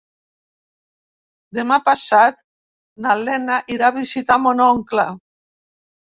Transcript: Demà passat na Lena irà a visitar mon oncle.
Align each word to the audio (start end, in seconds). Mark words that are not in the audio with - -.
Demà 1.57 1.77
passat 1.89 2.39
na 3.07 3.15
Lena 3.29 3.59
irà 3.75 3.93
a 3.93 3.97
visitar 4.01 4.41
mon 4.49 4.67
oncle. 4.71 5.09